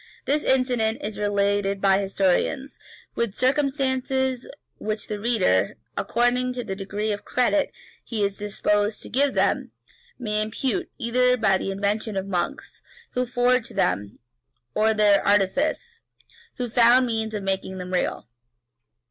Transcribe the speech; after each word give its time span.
This 0.25 0.41
incident 0.41 0.97
is 1.03 1.19
related 1.19 1.79
by 1.79 1.99
historians, 1.99 2.79
with 3.13 3.35
circumstances 3.35 4.47
which 4.79 5.07
the 5.09 5.19
reader, 5.19 5.75
according 5.95 6.53
to 6.53 6.63
the 6.63 6.75
degree 6.75 7.11
of 7.11 7.23
credit 7.23 7.71
he 8.03 8.23
is 8.23 8.35
disposed 8.35 9.03
to 9.03 9.09
give 9.09 9.35
them, 9.35 9.73
may 10.17 10.41
impute 10.41 10.89
either 10.97 11.37
to 11.37 11.57
the 11.59 11.69
invention 11.69 12.17
of 12.17 12.25
monks, 12.25 12.81
who 13.11 13.27
forged 13.27 13.75
them, 13.75 14.17
or 14.73 14.87
to 14.87 14.93
their 14.95 15.23
artifice, 15.23 16.01
who 16.57 16.67
found 16.67 17.05
means 17.05 17.35
of 17.35 17.43
making 17.43 17.77
them 17.77 17.93
real. 17.93 18.27